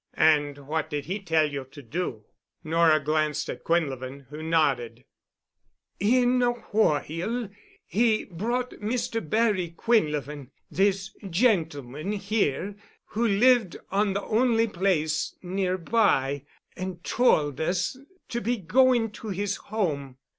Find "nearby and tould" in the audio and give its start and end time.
15.43-17.61